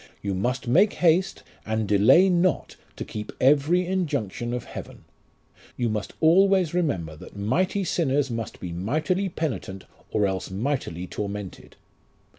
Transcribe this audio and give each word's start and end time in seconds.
You 0.23 0.33
must 0.33 0.67
make 0.67 0.93
haste 0.93 1.43
and 1.63 1.87
delay 1.87 2.27
not 2.27 2.75
to 2.95 3.05
keep 3.05 3.31
every 3.39 3.85
injunction 3.85 4.51
of 4.51 4.63
heaven. 4.63 5.03
You 5.77 5.89
must 5.89 6.13
always 6.19 6.73
remember 6.73 7.15
that 7.15 7.37
mighty 7.37 7.83
sinners 7.83 8.31
must 8.31 8.59
be 8.59 8.71
mightily 8.71 9.29
penitent 9.29 9.83
or 10.09 10.25
else 10.25 10.49
mightily 10.49 11.05
tormented. 11.05 11.75